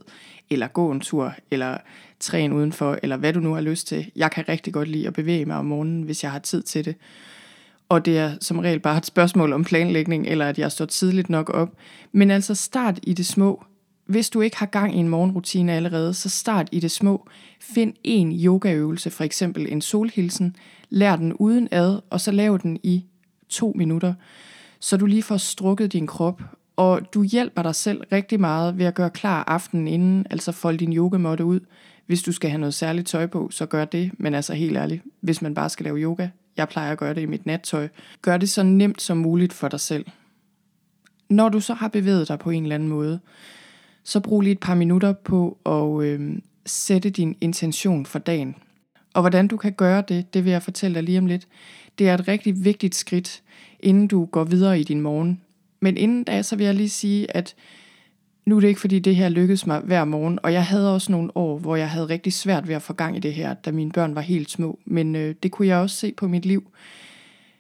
eller 0.50 0.68
gå 0.68 0.92
en 0.92 1.00
tur, 1.00 1.34
eller 1.52 1.78
træn 2.20 2.54
udenfor, 2.54 3.00
eller 3.04 3.18
hvad 3.18 3.34
du 3.34 3.40
nu 3.40 3.54
har 3.54 3.62
lyst 3.62 3.88
til. 3.88 4.12
Jeg 4.16 4.32
kan 4.32 4.50
rigtig 4.50 4.74
godt 4.74 4.88
lide 4.88 5.08
at 5.08 5.14
bevæge 5.14 5.46
mig 5.46 5.58
om 5.58 5.66
morgenen, 5.66 6.04
hvis 6.04 6.24
jeg 6.24 6.32
har 6.32 6.40
tid 6.40 6.64
til 6.64 6.86
det 6.86 6.96
og 7.92 8.06
det 8.06 8.18
er 8.18 8.32
som 8.42 8.60
regel 8.60 8.80
bare 8.80 8.98
et 8.98 9.06
spørgsmål 9.06 9.54
om 9.54 9.64
planlægning, 9.64 10.28
eller 10.28 10.46
at 10.46 10.60
jeg 10.60 10.72
står 10.72 10.86
tidligt 10.86 11.30
nok 11.30 11.50
op. 11.50 11.70
Men 12.12 12.32
altså 12.32 12.56
start 12.56 13.00
i 13.04 13.14
det 13.14 13.26
små. 13.26 13.64
Hvis 14.06 14.30
du 14.30 14.42
ikke 14.42 14.58
har 14.58 14.66
gang 14.66 14.96
i 14.96 14.98
en 14.98 15.10
morgenrutine 15.10 15.74
allerede, 15.74 16.14
så 16.14 16.30
start 16.30 16.70
i 16.72 16.80
det 16.80 16.92
små. 16.92 17.28
Find 17.62 17.94
en 18.04 18.32
yogaøvelse, 18.32 19.10
for 19.10 19.24
eksempel 19.24 19.72
en 19.72 19.82
solhilsen. 19.82 20.56
Lær 20.90 21.16
den 21.16 21.34
uden 21.34 21.68
ad, 21.72 22.00
og 22.10 22.22
så 22.22 22.32
lav 22.32 22.60
den 22.64 22.80
i 22.84 23.06
to 23.50 23.74
minutter, 23.76 24.14
så 24.80 24.98
du 24.98 25.06
lige 25.06 25.24
får 25.24 25.38
strukket 25.38 25.94
din 25.94 26.08
krop. 26.08 26.42
Og 26.76 27.02
du 27.14 27.24
hjælper 27.24 27.64
dig 27.64 27.76
selv 27.76 28.02
rigtig 28.12 28.40
meget 28.40 28.78
ved 28.78 28.86
at 28.86 28.96
gøre 28.96 29.10
klar 29.10 29.44
aftenen 29.48 29.88
inden, 29.88 30.26
altså 30.30 30.52
folde 30.52 30.78
din 30.78 30.94
yogamåtte 30.94 31.46
ud. 31.46 31.60
Hvis 32.06 32.24
du 32.24 32.32
skal 32.32 32.50
have 32.50 32.60
noget 32.60 32.74
særligt 32.74 33.08
tøj 33.08 33.26
på, 33.28 33.50
så 33.52 33.66
gør 33.66 33.86
det, 33.86 34.12
men 34.18 34.34
altså 34.34 34.54
helt 34.54 34.78
ærligt, 34.78 35.04
hvis 35.22 35.42
man 35.42 35.54
bare 35.54 35.70
skal 35.70 35.84
lave 35.84 35.98
yoga, 35.98 36.28
jeg 36.58 36.70
plejer 36.70 36.92
at 36.92 36.98
gøre 36.98 37.14
det 37.14 37.22
i 37.22 37.26
mit 37.26 37.46
nattøj. 37.46 37.88
Gør 38.22 38.38
det 38.38 38.50
så 38.50 38.64
nemt 38.64 39.02
som 39.02 39.18
muligt 39.18 39.54
for 39.54 39.68
dig 39.68 39.80
selv. 39.80 40.06
Når 41.30 41.50
du 41.50 41.60
så 41.60 41.74
har 41.74 41.88
bevæget 41.88 42.28
dig 42.28 42.40
på 42.40 42.50
en 42.50 42.64
eller 42.64 42.76
anden 42.76 42.90
måde, 42.90 43.20
så 44.04 44.20
brug 44.20 44.42
lige 44.42 44.52
et 44.52 44.60
par 44.60 44.76
minutter 44.76 45.14
på 45.14 45.58
at 45.66 46.06
øh, 46.06 46.40
sætte 46.66 47.10
din 47.10 47.38
intention 47.42 48.06
for 48.06 48.20
dagen. 48.20 48.56
Og 49.14 49.22
hvordan 49.22 49.48
du 49.48 49.58
kan 49.58 49.74
gøre 49.74 50.04
det, 50.08 50.34
det 50.34 50.46
vil 50.46 50.52
jeg 50.52 50.64
fortælle 50.64 50.96
dig 50.96 51.04
lige 51.04 51.18
om 51.18 51.26
lidt. 51.26 51.48
Det 52.00 52.10
er 52.10 52.14
et 52.14 52.28
rigtig 52.28 52.66
vigtigt 52.66 52.96
skridt, 52.96 53.42
inden 53.80 54.08
du 54.08 54.26
går 54.26 54.44
videre 54.44 54.80
i 54.80 54.84
din 54.84 55.02
morgen. 55.02 55.42
Men 55.80 55.98
inden 55.98 56.24
da, 56.24 56.42
så 56.42 56.56
vil 56.56 56.66
jeg 56.66 56.76
lige 56.76 56.90
sige, 56.90 57.36
at 57.36 57.56
nu 58.52 58.58
er 58.58 58.62
det 58.62 58.68
ikke 58.68 58.80
fordi 58.80 59.00
det 59.00 59.16
her 59.16 59.30
lykkedes 59.30 59.68
mig 59.68 59.80
hver 59.80 60.06
morgen, 60.06 60.40
og 60.44 60.54
jeg 60.54 60.66
havde 60.66 60.94
også 60.94 61.12
nogle 61.12 61.38
år, 61.38 61.58
hvor 61.58 61.76
jeg 61.76 61.90
havde 61.90 62.06
rigtig 62.06 62.34
svært 62.34 62.68
ved 62.68 62.76
at 62.76 62.82
få 62.82 62.94
gang 62.94 63.18
i 63.18 63.20
det 63.20 63.34
her, 63.34 63.54
da 63.54 63.72
mine 63.72 63.92
børn 63.92 64.16
var 64.16 64.22
helt 64.22 64.52
små. 64.52 64.80
Men 64.86 65.16
øh, 65.16 65.36
det 65.44 65.52
kunne 65.52 65.68
jeg 65.68 65.78
også 65.78 65.96
se 65.96 66.14
på 66.18 66.28
mit 66.28 66.46
liv, 66.46 66.72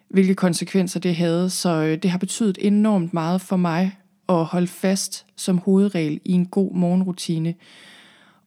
hvilke 0.09 0.35
konsekvenser 0.35 0.99
det 0.99 1.15
havde. 1.15 1.49
Så 1.49 1.69
øh, 1.69 1.97
det 1.97 2.11
har 2.11 2.17
betydet 2.17 2.57
enormt 2.61 3.13
meget 3.13 3.41
for 3.41 3.55
mig 3.57 3.97
at 4.29 4.45
holde 4.45 4.67
fast 4.67 5.25
som 5.35 5.57
hovedregel 5.57 6.19
i 6.25 6.31
en 6.31 6.45
god 6.45 6.73
morgenrutine. 6.73 7.53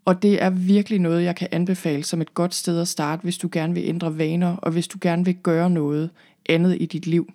Og 0.05 0.23
det 0.23 0.43
er 0.43 0.51
virkelig 0.51 0.99
noget, 0.99 1.25
jeg 1.25 1.37
kan 1.37 1.49
anbefale 1.53 2.05
som 2.05 2.21
et 2.21 2.35
godt 2.35 2.55
sted 2.55 2.81
at 2.81 2.89
starte, 2.89 3.23
hvis 3.23 3.39
du 3.39 3.49
gerne 3.53 3.75
vil 3.75 3.85
ændre 3.87 4.19
vaner, 4.19 4.57
og 4.57 4.73
hvis 4.73 4.89
du 4.89 4.99
gerne 5.01 5.25
vil 5.25 5.35
gøre 5.35 5.71
noget 5.71 6.11
andet 6.49 6.77
i 6.81 6.87
dit 6.87 7.07
liv. 7.07 7.33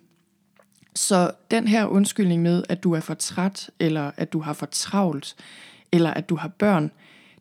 Så 0.95 1.31
den 1.51 1.67
her 1.67 1.85
undskyldning 1.85 2.41
med, 2.41 2.63
at 2.69 2.83
du 2.83 2.93
er 2.93 2.99
for 2.99 3.13
træt, 3.13 3.69
eller 3.79 4.11
at 4.17 4.33
du 4.33 4.39
har 4.39 4.53
for 4.53 4.65
travlt, 4.65 5.35
eller 5.91 6.11
at 6.13 6.29
du 6.29 6.35
har 6.35 6.47
børn, 6.47 6.91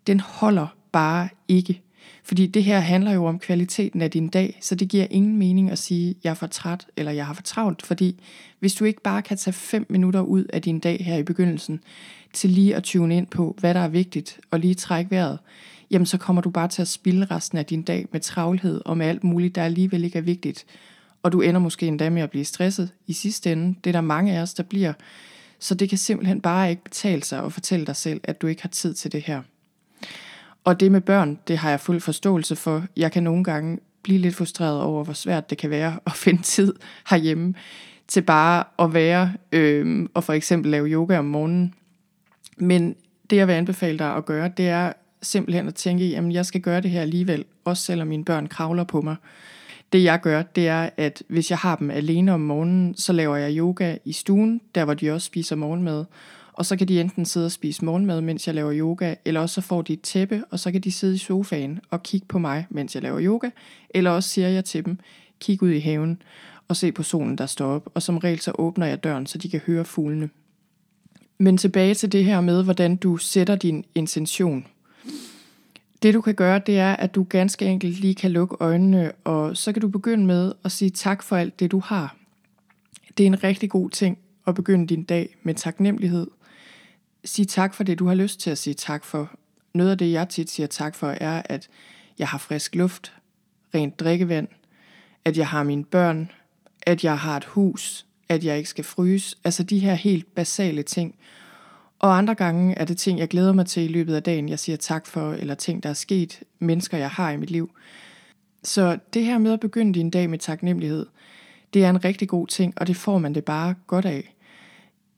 den 0.06 0.20
holder 0.20 0.66
bare 0.92 1.28
ikke. 1.48 1.82
Fordi 2.22 2.46
det 2.46 2.64
her 2.64 2.80
handler 2.80 3.12
jo 3.12 3.24
om 3.24 3.38
kvaliteten 3.38 4.02
af 4.02 4.10
din 4.10 4.28
dag, 4.28 4.58
så 4.60 4.74
det 4.74 4.88
giver 4.88 5.06
ingen 5.10 5.36
mening 5.36 5.70
at 5.70 5.78
sige, 5.78 6.14
jeg 6.24 6.30
er 6.30 6.34
for 6.34 6.46
træt, 6.46 6.86
eller 6.96 7.12
jeg 7.12 7.26
har 7.26 7.34
for 7.34 7.42
travlt. 7.42 7.82
Fordi 7.82 8.20
hvis 8.60 8.74
du 8.74 8.84
ikke 8.84 9.02
bare 9.02 9.22
kan 9.22 9.36
tage 9.36 9.52
5 9.52 9.86
minutter 9.88 10.20
ud 10.20 10.44
af 10.44 10.62
din 10.62 10.78
dag 10.78 11.04
her 11.04 11.16
i 11.16 11.22
begyndelsen, 11.22 11.80
til 12.32 12.50
lige 12.50 12.76
at 12.76 12.82
tune 12.82 13.16
ind 13.16 13.26
på, 13.26 13.56
hvad 13.60 13.74
der 13.74 13.80
er 13.80 13.88
vigtigt, 13.88 14.40
og 14.50 14.58
lige 14.58 14.74
trække 14.74 15.10
vejret, 15.10 15.38
jamen 15.90 16.06
så 16.06 16.18
kommer 16.18 16.42
du 16.42 16.50
bare 16.50 16.68
til 16.68 16.82
at 16.82 16.88
spille 16.88 17.24
resten 17.24 17.58
af 17.58 17.66
din 17.66 17.82
dag 17.82 18.06
med 18.12 18.20
travlhed 18.20 18.80
og 18.84 18.98
med 18.98 19.06
alt 19.06 19.24
muligt, 19.24 19.54
der 19.54 19.64
alligevel 19.64 20.04
ikke 20.04 20.18
er 20.18 20.22
vigtigt 20.22 20.66
og 21.28 21.32
du 21.32 21.40
ender 21.40 21.61
måske 21.61 21.87
endda 21.87 22.11
med 22.11 22.23
at 22.23 22.30
blive 22.30 22.44
stresset 22.44 22.90
i 23.06 23.12
sidste 23.12 23.52
ende. 23.52 23.75
Det 23.85 23.90
er 23.90 23.92
der 23.92 24.00
mange 24.00 24.37
af 24.37 24.42
os, 24.42 24.54
der 24.54 24.62
bliver. 24.62 24.92
Så 25.58 25.75
det 25.75 25.88
kan 25.88 25.99
simpelthen 25.99 26.40
bare 26.40 26.70
ikke 26.70 26.85
betale 26.85 27.23
sig 27.23 27.44
at 27.44 27.52
fortælle 27.52 27.87
dig 27.87 27.97
selv, 27.97 28.20
at 28.25 28.42
du 28.42 28.47
ikke 28.47 28.62
har 28.62 28.68
tid 28.68 28.94
til 28.94 29.12
det 29.12 29.23
her. 29.23 29.42
Og 30.64 30.80
det 30.80 30.92
med 30.92 31.00
børn, 31.00 31.38
det 31.49 31.58
har 31.58 31.70
jeg 31.70 31.80
fuld 31.80 32.00
forståelse 32.00 32.56
for. 32.56 32.85
Jeg 32.97 33.12
kan 33.12 33.23
nogle 33.23 33.44
gange 33.44 33.78
blive 34.02 34.18
lidt 34.18 34.35
frustreret 34.35 34.82
over, 34.82 35.04
hvor 35.04 35.12
svært 35.12 35.50
det 35.50 35.58
kan 35.58 35.70
være 35.70 35.99
at 36.06 36.12
finde 36.25 36.42
tid 36.42 36.75
herhjemme 37.11 37.54
til 38.06 38.23
bare 38.23 38.64
at 38.78 38.94
være 38.94 39.32
øh, 39.52 40.08
og 40.14 40.25
for 40.25 40.32
eksempel 40.32 40.70
lave 40.70 40.88
yoga 40.88 41.18
om 41.18 41.25
morgenen. 41.25 41.75
Men 42.56 42.94
det 43.30 43.37
jeg 43.37 43.49
vil 43.49 43.54
anbefale 43.54 43.99
dig 43.99 44.16
at 44.16 44.26
gøre, 44.26 44.50
det 44.56 44.68
er 44.68 44.92
simpelthen 45.23 45.68
at 45.68 45.75
tænke, 45.75 46.08
jamen 46.08 46.32
jeg 46.32 46.47
skal 46.47 46.61
gøre 46.61 46.80
det 46.80 46.90
her 46.90 47.00
alligevel, 47.00 47.44
også 47.64 47.82
selvom 47.82 48.08
mine 48.08 48.25
børn 48.25 48.47
kravler 48.47 48.85
på 48.85 49.00
mig. 49.00 49.16
Det 49.92 50.04
jeg 50.04 50.21
gør, 50.21 50.42
det 50.42 50.68
er, 50.68 50.90
at 50.97 51.23
hvis 51.28 51.50
jeg 51.50 51.59
har 51.59 51.76
dem 51.76 51.90
alene 51.90 52.33
om 52.33 52.40
morgenen, 52.40 52.95
så 52.97 53.12
laver 53.12 53.37
jeg 53.37 53.59
yoga 53.59 53.97
i 54.04 54.12
stuen, 54.12 54.61
der 54.75 54.85
hvor 54.85 54.95
de 54.95 55.11
også 55.11 55.26
spiser 55.26 55.57
morgenmad. 55.57 56.04
Og 56.52 56.66
så 56.66 56.76
kan 56.76 56.88
de 56.88 57.00
enten 57.00 57.25
sidde 57.25 57.47
og 57.47 57.52
spise 57.52 57.85
morgenmad, 57.85 58.21
mens 58.21 58.47
jeg 58.47 58.54
laver 58.54 58.75
yoga, 58.75 59.14
eller 59.25 59.40
også 59.40 59.54
så 59.54 59.61
får 59.61 59.83
de 59.83 59.92
et 59.92 60.00
tæppe, 60.00 60.42
og 60.50 60.59
så 60.59 60.73
kan 60.73 60.80
de 60.80 60.92
sidde 60.92 61.14
i 61.14 61.18
sofaen 61.18 61.80
og 61.90 62.02
kigge 62.02 62.26
på 62.26 62.38
mig, 62.38 62.66
mens 62.71 62.95
jeg 62.95 63.02
laver 63.02 63.21
yoga. 63.23 63.50
Eller 63.90 64.11
også 64.11 64.28
siger 64.28 64.49
jeg 64.49 64.64
til 64.64 64.85
dem, 64.85 64.99
kig 65.40 65.62
ud 65.62 65.71
i 65.71 65.78
haven 65.78 66.23
og 66.68 66.76
se 66.76 66.92
på 66.92 67.02
solen, 67.02 67.38
der 67.38 67.47
står 67.47 67.66
op. 67.66 67.90
Og 67.95 68.02
som 68.02 68.18
regel 68.18 68.40
så 68.40 68.52
åbner 68.59 68.87
jeg 68.87 69.04
døren, 69.04 69.26
så 69.26 69.38
de 69.38 69.50
kan 69.50 69.61
høre 69.66 69.85
fuglene. 69.85 70.30
Men 71.38 71.57
tilbage 71.57 71.95
til 71.95 72.12
det 72.12 72.25
her 72.25 72.40
med, 72.40 72.64
hvordan 72.64 72.97
du 72.97 73.16
sætter 73.16 73.57
din 73.57 73.85
intention. 73.95 74.66
Det 76.02 76.14
du 76.14 76.20
kan 76.20 76.34
gøre, 76.34 76.60
det 76.66 76.78
er, 76.78 76.96
at 76.96 77.14
du 77.14 77.26
ganske 77.28 77.66
enkelt 77.66 78.00
lige 78.00 78.14
kan 78.14 78.30
lukke 78.30 78.56
øjnene, 78.60 79.12
og 79.12 79.56
så 79.56 79.72
kan 79.72 79.82
du 79.82 79.88
begynde 79.88 80.26
med 80.26 80.52
at 80.64 80.72
sige 80.72 80.90
tak 80.90 81.22
for 81.22 81.36
alt 81.36 81.60
det, 81.60 81.70
du 81.70 81.78
har. 81.78 82.16
Det 83.18 83.24
er 83.24 83.26
en 83.26 83.44
rigtig 83.44 83.70
god 83.70 83.90
ting 83.90 84.18
at 84.46 84.54
begynde 84.54 84.86
din 84.86 85.04
dag 85.04 85.36
med 85.42 85.54
taknemmelighed. 85.54 86.26
Sig 87.24 87.48
tak 87.48 87.74
for 87.74 87.84
det, 87.84 87.98
du 87.98 88.06
har 88.06 88.14
lyst 88.14 88.40
til 88.40 88.50
at 88.50 88.58
sige 88.58 88.74
tak 88.74 89.04
for. 89.04 89.30
Noget 89.74 89.90
af 89.90 89.98
det, 89.98 90.12
jeg 90.12 90.28
tit 90.28 90.50
siger 90.50 90.66
tak 90.66 90.94
for, 90.94 91.08
er, 91.10 91.42
at 91.44 91.68
jeg 92.18 92.28
har 92.28 92.38
frisk 92.38 92.74
luft, 92.74 93.12
rent 93.74 94.00
drikkevand, 94.00 94.48
at 95.24 95.38
jeg 95.38 95.46
har 95.48 95.62
mine 95.62 95.84
børn, 95.84 96.30
at 96.82 97.04
jeg 97.04 97.18
har 97.18 97.36
et 97.36 97.44
hus, 97.44 98.06
at 98.28 98.44
jeg 98.44 98.56
ikke 98.56 98.70
skal 98.70 98.84
fryse. 98.84 99.36
Altså 99.44 99.62
de 99.62 99.78
her 99.78 99.94
helt 99.94 100.34
basale 100.34 100.82
ting. 100.82 101.14
Og 101.98 102.18
andre 102.18 102.34
gange 102.34 102.74
er 102.74 102.84
det 102.84 102.98
ting, 102.98 103.18
jeg 103.18 103.28
glæder 103.28 103.52
mig 103.52 103.66
til 103.66 103.82
i 103.82 103.88
løbet 103.88 104.14
af 104.14 104.22
dagen, 104.22 104.48
jeg 104.48 104.58
siger 104.58 104.76
tak 104.76 105.06
for, 105.06 105.32
eller 105.32 105.54
ting, 105.54 105.82
der 105.82 105.88
er 105.88 105.94
sket, 105.94 106.42
mennesker, 106.58 106.98
jeg 106.98 107.10
har 107.10 107.30
i 107.30 107.36
mit 107.36 107.50
liv. 107.50 107.70
Så 108.62 108.98
det 109.14 109.24
her 109.24 109.38
med 109.38 109.52
at 109.52 109.60
begynde 109.60 109.94
din 109.94 110.10
dag 110.10 110.30
med 110.30 110.38
taknemmelighed, 110.38 111.06
det 111.74 111.84
er 111.84 111.90
en 111.90 112.04
rigtig 112.04 112.28
god 112.28 112.46
ting, 112.46 112.74
og 112.76 112.86
det 112.86 112.96
får 112.96 113.18
man 113.18 113.34
det 113.34 113.44
bare 113.44 113.74
godt 113.86 114.04
af. 114.04 114.34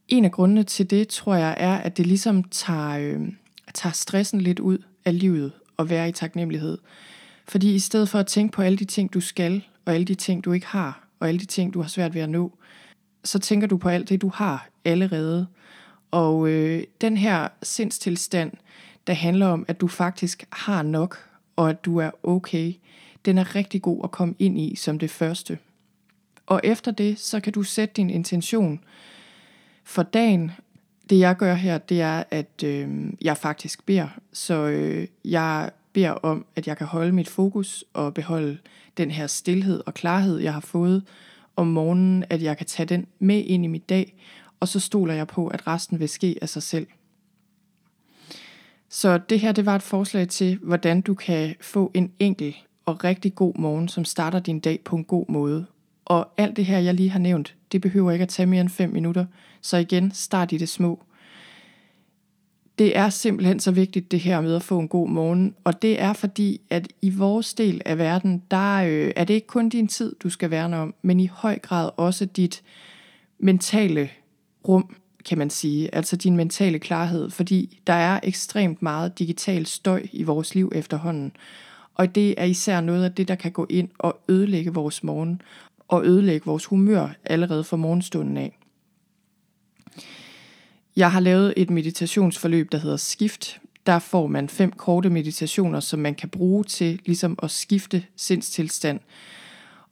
En 0.08 0.24
af 0.24 0.32
grundene 0.32 0.62
til 0.62 0.90
det, 0.90 1.08
tror 1.08 1.34
jeg, 1.34 1.54
er, 1.58 1.76
at 1.76 1.96
det 1.96 2.06
ligesom 2.06 2.44
tager, 2.44 2.98
øh, 2.98 3.28
tager 3.74 3.92
stressen 3.92 4.40
lidt 4.40 4.60
ud 4.60 4.78
af 5.04 5.18
livet 5.18 5.52
at 5.78 5.90
være 5.90 6.08
i 6.08 6.12
taknemmelighed. 6.12 6.78
Fordi 7.48 7.74
i 7.74 7.78
stedet 7.78 8.08
for 8.08 8.18
at 8.18 8.26
tænke 8.26 8.52
på 8.52 8.62
alle 8.62 8.78
de 8.78 8.84
ting, 8.84 9.12
du 9.14 9.20
skal, 9.20 9.64
og 9.84 9.94
alle 9.94 10.04
de 10.04 10.14
ting, 10.14 10.44
du 10.44 10.52
ikke 10.52 10.66
har, 10.66 11.08
og 11.20 11.28
alle 11.28 11.40
de 11.40 11.46
ting, 11.46 11.74
du 11.74 11.80
har 11.80 11.88
svært 11.88 12.14
ved 12.14 12.22
at 12.22 12.30
nå, 12.30 12.58
så 13.24 13.38
tænker 13.38 13.66
du 13.66 13.76
på 13.76 13.88
alt 13.88 14.08
det, 14.08 14.22
du 14.22 14.30
har 14.34 14.68
allerede. 14.84 15.46
Og 16.10 16.48
øh, 16.48 16.82
den 17.00 17.16
her 17.16 17.48
sindstilstand, 17.62 18.52
der 19.06 19.12
handler 19.12 19.46
om, 19.46 19.64
at 19.68 19.80
du 19.80 19.88
faktisk 19.88 20.44
har 20.52 20.82
nok, 20.82 21.28
og 21.56 21.70
at 21.70 21.84
du 21.84 21.98
er 21.98 22.10
okay, 22.22 22.74
den 23.24 23.38
er 23.38 23.54
rigtig 23.54 23.82
god 23.82 24.00
at 24.04 24.10
komme 24.10 24.34
ind 24.38 24.58
i 24.58 24.76
som 24.76 24.98
det 24.98 25.10
første. 25.10 25.58
Og 26.46 26.60
efter 26.64 26.90
det, 26.90 27.18
så 27.18 27.40
kan 27.40 27.52
du 27.52 27.62
sætte 27.62 27.94
din 27.94 28.10
intention 28.10 28.80
for 29.84 30.02
dagen. 30.02 30.50
Det 31.10 31.18
jeg 31.18 31.36
gør 31.36 31.54
her, 31.54 31.78
det 31.78 32.00
er, 32.00 32.24
at 32.30 32.64
øh, 32.64 32.88
jeg 33.20 33.36
faktisk 33.36 33.86
beder. 33.86 34.08
Så 34.32 34.54
øh, 34.54 35.06
jeg 35.24 35.70
beder 35.92 36.10
om, 36.10 36.46
at 36.56 36.66
jeg 36.66 36.76
kan 36.76 36.86
holde 36.86 37.12
mit 37.12 37.28
fokus 37.28 37.84
og 37.92 38.14
beholde 38.14 38.58
den 38.96 39.10
her 39.10 39.26
stillhed 39.26 39.82
og 39.86 39.94
klarhed, 39.94 40.38
jeg 40.38 40.52
har 40.52 40.60
fået 40.60 41.02
om 41.56 41.66
morgenen, 41.66 42.24
at 42.30 42.42
jeg 42.42 42.56
kan 42.56 42.66
tage 42.66 42.86
den 42.86 43.06
med 43.18 43.44
ind 43.44 43.64
i 43.64 43.68
mit 43.68 43.88
dag, 43.88 44.14
og 44.60 44.68
så 44.68 44.80
stoler 44.80 45.14
jeg 45.14 45.26
på, 45.26 45.46
at 45.46 45.66
resten 45.66 46.00
vil 46.00 46.08
ske 46.08 46.36
af 46.42 46.48
sig 46.48 46.62
selv. 46.62 46.86
Så 48.88 49.18
det 49.18 49.40
her, 49.40 49.52
det 49.52 49.66
var 49.66 49.76
et 49.76 49.82
forslag 49.82 50.28
til, 50.28 50.58
hvordan 50.62 51.00
du 51.00 51.14
kan 51.14 51.54
få 51.60 51.90
en 51.94 52.12
enkel 52.18 52.56
og 52.86 53.04
rigtig 53.04 53.34
god 53.34 53.54
morgen, 53.58 53.88
som 53.88 54.04
starter 54.04 54.40
din 54.40 54.60
dag 54.60 54.80
på 54.84 54.96
en 54.96 55.04
god 55.04 55.24
måde. 55.28 55.66
Og 56.04 56.28
alt 56.36 56.56
det 56.56 56.66
her, 56.66 56.78
jeg 56.78 56.94
lige 56.94 57.10
har 57.10 57.18
nævnt, 57.18 57.54
det 57.72 57.80
behøver 57.80 58.12
ikke 58.12 58.22
at 58.22 58.28
tage 58.28 58.46
mere 58.46 58.60
end 58.60 58.68
5 58.68 58.90
minutter. 58.90 59.26
Så 59.60 59.76
igen, 59.76 60.10
start 60.14 60.52
i 60.52 60.56
det 60.56 60.68
små. 60.68 61.02
Det 62.78 62.96
er 62.96 63.08
simpelthen 63.08 63.60
så 63.60 63.70
vigtigt 63.70 64.10
det 64.10 64.20
her 64.20 64.40
med 64.40 64.56
at 64.56 64.62
få 64.62 64.78
en 64.78 64.88
god 64.88 65.08
morgen, 65.08 65.54
og 65.64 65.82
det 65.82 66.00
er 66.00 66.12
fordi, 66.12 66.60
at 66.70 66.88
i 67.02 67.10
vores 67.10 67.54
del 67.54 67.82
af 67.84 67.98
verden, 67.98 68.42
der 68.50 68.74
øh, 68.76 69.12
er 69.16 69.24
det 69.24 69.34
ikke 69.34 69.46
kun 69.46 69.68
din 69.68 69.88
tid, 69.88 70.14
du 70.22 70.30
skal 70.30 70.50
værne 70.50 70.76
om, 70.76 70.94
men 71.02 71.20
i 71.20 71.26
høj 71.26 71.58
grad 71.58 71.90
også 71.96 72.24
dit 72.24 72.62
mentale 73.38 74.10
rum, 74.68 74.96
kan 75.24 75.38
man 75.38 75.50
sige, 75.50 75.94
altså 75.94 76.16
din 76.16 76.36
mentale 76.36 76.78
klarhed, 76.78 77.30
fordi 77.30 77.80
der 77.86 77.92
er 77.92 78.20
ekstremt 78.22 78.82
meget 78.82 79.18
digital 79.18 79.66
støj 79.66 80.02
i 80.12 80.22
vores 80.22 80.54
liv 80.54 80.72
efterhånden. 80.74 81.32
Og 81.94 82.14
det 82.14 82.34
er 82.38 82.44
især 82.44 82.80
noget 82.80 83.04
af 83.04 83.12
det, 83.12 83.28
der 83.28 83.34
kan 83.34 83.52
gå 83.52 83.66
ind 83.70 83.88
og 83.98 84.20
ødelægge 84.28 84.74
vores 84.74 85.02
morgen, 85.02 85.42
og 85.88 86.06
ødelægge 86.06 86.46
vores 86.46 86.64
humør 86.64 87.08
allerede 87.24 87.64
fra 87.64 87.76
morgenstunden 87.76 88.36
af. 88.36 88.58
Jeg 90.96 91.12
har 91.12 91.20
lavet 91.20 91.54
et 91.56 91.70
meditationsforløb, 91.70 92.72
der 92.72 92.78
hedder 92.78 92.96
Skift. 92.96 93.60
Der 93.86 93.98
får 93.98 94.26
man 94.26 94.48
fem 94.48 94.72
korte 94.72 95.10
meditationer, 95.10 95.80
som 95.80 96.00
man 96.00 96.14
kan 96.14 96.28
bruge 96.28 96.64
til 96.64 97.00
ligesom 97.06 97.38
at 97.42 97.50
skifte 97.50 98.04
sindstilstand. 98.16 99.00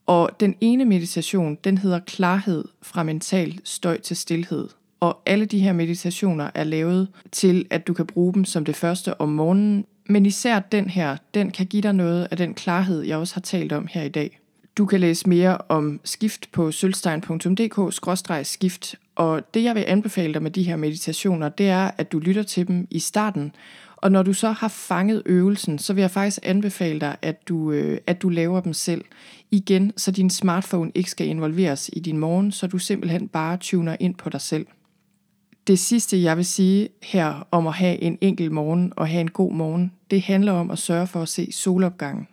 Og 0.09 0.29
den 0.39 0.55
ene 0.61 0.85
meditation, 0.85 1.57
den 1.63 1.77
hedder 1.77 1.99
Klarhed 1.99 2.63
fra 2.81 3.03
mental 3.03 3.59
støj 3.63 3.99
til 3.99 4.17
stillhed. 4.17 4.67
Og 4.99 5.21
alle 5.25 5.45
de 5.45 5.59
her 5.59 5.73
meditationer 5.73 6.49
er 6.53 6.63
lavet 6.63 7.07
til, 7.31 7.65
at 7.69 7.87
du 7.87 7.93
kan 7.93 8.05
bruge 8.05 8.33
dem 8.33 8.45
som 8.45 8.65
det 8.65 8.75
første 8.75 9.21
om 9.21 9.29
morgenen. 9.29 9.85
Men 10.05 10.25
især 10.25 10.59
den 10.59 10.89
her, 10.89 11.17
den 11.33 11.51
kan 11.51 11.65
give 11.65 11.81
dig 11.81 11.93
noget 11.93 12.27
af 12.31 12.37
den 12.37 12.53
klarhed, 12.53 13.01
jeg 13.01 13.17
også 13.17 13.33
har 13.33 13.41
talt 13.41 13.71
om 13.71 13.87
her 13.91 14.03
i 14.03 14.09
dag. 14.09 14.39
Du 14.77 14.85
kan 14.85 14.99
læse 14.99 15.29
mere 15.29 15.57
om 15.69 15.99
skift 16.03 16.51
på 16.51 16.71
sølvstein.dk-skift, 16.71 18.95
og 19.15 19.53
det 19.53 19.63
jeg 19.63 19.75
vil 19.75 19.85
anbefale 19.87 20.33
dig 20.33 20.43
med 20.43 20.51
de 20.51 20.63
her 20.63 20.75
meditationer, 20.75 21.49
det 21.49 21.69
er, 21.69 21.91
at 21.97 22.11
du 22.11 22.19
lytter 22.19 22.43
til 22.43 22.67
dem 22.67 22.87
i 22.89 22.99
starten, 22.99 23.51
og 24.01 24.11
når 24.11 24.23
du 24.23 24.33
så 24.33 24.51
har 24.51 24.67
fanget 24.67 25.23
øvelsen, 25.25 25.79
så 25.79 25.93
vil 25.93 26.01
jeg 26.01 26.11
faktisk 26.11 26.39
anbefale 26.43 26.99
dig, 26.99 27.17
at 27.21 27.47
du, 27.47 27.71
øh, 27.71 27.97
at 28.07 28.21
du 28.21 28.29
laver 28.29 28.59
dem 28.59 28.73
selv. 28.73 29.05
Igen, 29.51 29.93
så 29.97 30.11
din 30.11 30.29
smartphone 30.29 30.91
ikke 30.95 31.11
skal 31.11 31.27
involveres 31.27 31.89
i 31.93 31.99
din 31.99 32.17
morgen, 32.17 32.51
så 32.51 32.67
du 32.67 32.77
simpelthen 32.77 33.27
bare 33.27 33.57
tuner 33.57 33.95
ind 33.99 34.15
på 34.15 34.29
dig 34.29 34.41
selv. 34.41 34.67
Det 35.67 35.79
sidste, 35.79 36.21
jeg 36.21 36.37
vil 36.37 36.45
sige 36.45 36.89
her 37.03 37.47
om 37.51 37.67
at 37.67 37.73
have 37.73 38.01
en 38.01 38.17
enkel 38.21 38.51
morgen 38.51 38.93
og 38.95 39.07
have 39.07 39.21
en 39.21 39.31
god 39.31 39.53
morgen, 39.53 39.91
det 40.11 40.21
handler 40.21 40.51
om 40.51 40.71
at 40.71 40.79
sørge 40.79 41.07
for 41.07 41.21
at 41.21 41.29
se 41.29 41.51
solopgangen. 41.51 42.27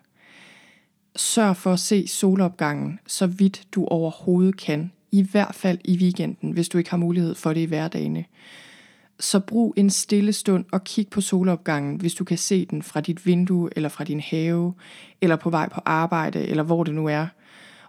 Sørg 1.16 1.56
for 1.56 1.72
at 1.72 1.80
se 1.80 2.06
solopgangen 2.06 2.98
så 3.06 3.26
vidt 3.26 3.62
du 3.72 3.86
overhovedet 3.86 4.56
kan. 4.56 4.92
I 5.12 5.22
hvert 5.22 5.54
fald 5.54 5.78
i 5.84 5.98
weekenden, 5.98 6.50
hvis 6.50 6.68
du 6.68 6.78
ikke 6.78 6.90
har 6.90 6.96
mulighed 6.96 7.34
for 7.34 7.52
det 7.52 7.60
i 7.60 7.64
hverdagene. 7.64 8.24
Så 9.20 9.40
brug 9.40 9.74
en 9.76 9.90
stille 9.90 10.32
stund 10.32 10.64
og 10.72 10.84
kig 10.84 11.08
på 11.08 11.20
solopgangen, 11.20 11.96
hvis 11.96 12.14
du 12.14 12.24
kan 12.24 12.38
se 12.38 12.66
den 12.66 12.82
fra 12.82 13.00
dit 13.00 13.26
vindue, 13.26 13.70
eller 13.76 13.88
fra 13.88 14.04
din 14.04 14.20
have, 14.20 14.74
eller 15.20 15.36
på 15.36 15.50
vej 15.50 15.68
på 15.68 15.80
arbejde, 15.84 16.46
eller 16.46 16.62
hvor 16.62 16.84
det 16.84 16.94
nu 16.94 17.06
er. 17.06 17.26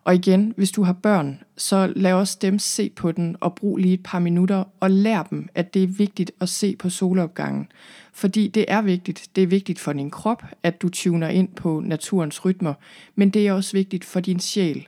Og 0.03 0.15
igen, 0.15 0.53
hvis 0.57 0.71
du 0.71 0.83
har 0.83 0.93
børn, 0.93 1.39
så 1.57 1.93
lad 1.95 2.13
også 2.13 2.37
dem 2.41 2.59
se 2.59 2.89
på 2.89 3.11
den 3.11 3.35
og 3.39 3.55
brug 3.55 3.77
lige 3.77 3.93
et 3.93 4.03
par 4.03 4.19
minutter 4.19 4.63
og 4.79 4.91
lær 4.91 5.23
dem, 5.23 5.49
at 5.55 5.73
det 5.73 5.83
er 5.83 5.87
vigtigt 5.87 6.31
at 6.39 6.49
se 6.49 6.75
på 6.75 6.89
solopgangen. 6.89 7.67
Fordi 8.13 8.47
det 8.47 8.65
er 8.67 8.81
vigtigt. 8.81 9.27
Det 9.35 9.43
er 9.43 9.47
vigtigt 9.47 9.79
for 9.79 9.93
din 9.93 10.09
krop, 10.09 10.43
at 10.63 10.81
du 10.81 10.89
tuner 10.89 11.27
ind 11.27 11.49
på 11.55 11.81
naturens 11.85 12.45
rytmer, 12.45 12.73
men 13.15 13.29
det 13.29 13.47
er 13.47 13.53
også 13.53 13.73
vigtigt 13.73 14.05
for 14.05 14.19
din 14.19 14.39
sjæl. 14.39 14.87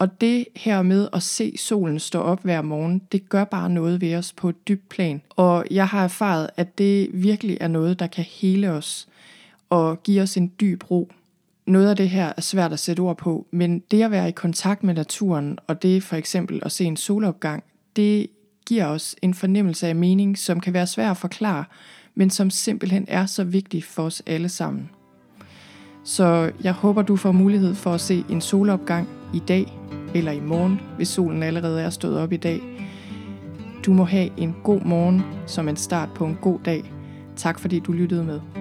Og 0.00 0.20
det 0.20 0.46
her 0.56 0.82
med 0.82 1.08
at 1.12 1.22
se 1.22 1.56
solen 1.56 1.98
stå 1.98 2.20
op 2.20 2.42
hver 2.42 2.62
morgen, 2.62 3.02
det 3.12 3.28
gør 3.28 3.44
bare 3.44 3.70
noget 3.70 4.00
ved 4.00 4.14
os 4.14 4.32
på 4.32 4.48
et 4.48 4.68
dybt 4.68 4.88
plan. 4.88 5.22
Og 5.30 5.64
jeg 5.70 5.88
har 5.88 6.04
erfaret, 6.04 6.50
at 6.56 6.78
det 6.78 7.10
virkelig 7.12 7.58
er 7.60 7.68
noget, 7.68 7.98
der 7.98 8.06
kan 8.06 8.24
hele 8.24 8.70
os 8.70 9.08
og 9.70 10.02
give 10.02 10.22
os 10.22 10.36
en 10.36 10.52
dyb 10.60 10.90
ro. 10.90 11.10
Noget 11.66 11.90
af 11.90 11.96
det 11.96 12.10
her 12.10 12.32
er 12.36 12.40
svært 12.40 12.72
at 12.72 12.78
sætte 12.78 13.00
ord 13.00 13.16
på, 13.16 13.46
men 13.50 13.78
det 13.90 14.02
at 14.02 14.10
være 14.10 14.28
i 14.28 14.32
kontakt 14.32 14.82
med 14.82 14.94
naturen, 14.94 15.58
og 15.66 15.82
det 15.82 16.02
for 16.02 16.16
eksempel 16.16 16.60
at 16.62 16.72
se 16.72 16.84
en 16.84 16.96
solopgang, 16.96 17.64
det 17.96 18.26
giver 18.66 18.86
os 18.86 19.16
en 19.22 19.34
fornemmelse 19.34 19.86
af 19.86 19.96
mening, 19.96 20.38
som 20.38 20.60
kan 20.60 20.72
være 20.72 20.86
svær 20.86 21.10
at 21.10 21.16
forklare, 21.16 21.64
men 22.14 22.30
som 22.30 22.50
simpelthen 22.50 23.04
er 23.08 23.26
så 23.26 23.44
vigtig 23.44 23.84
for 23.84 24.02
os 24.02 24.22
alle 24.26 24.48
sammen. 24.48 24.90
Så 26.04 26.52
jeg 26.64 26.72
håber, 26.72 27.02
du 27.02 27.16
får 27.16 27.32
mulighed 27.32 27.74
for 27.74 27.90
at 27.92 28.00
se 28.00 28.24
en 28.28 28.40
solopgang 28.40 29.08
i 29.34 29.38
dag 29.38 29.78
eller 30.14 30.32
i 30.32 30.40
morgen, 30.40 30.80
hvis 30.96 31.08
solen 31.08 31.42
allerede 31.42 31.82
er 31.82 31.90
stået 31.90 32.18
op 32.18 32.32
i 32.32 32.36
dag. 32.36 32.60
Du 33.86 33.92
må 33.92 34.04
have 34.04 34.30
en 34.36 34.56
god 34.62 34.80
morgen 34.80 35.22
som 35.46 35.68
en 35.68 35.76
start 35.76 36.08
på 36.14 36.24
en 36.24 36.38
god 36.40 36.58
dag. 36.64 36.92
Tak 37.36 37.58
fordi 37.58 37.78
du 37.78 37.92
lyttede 37.92 38.24
med. 38.24 38.59